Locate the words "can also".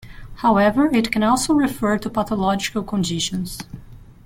1.11-1.53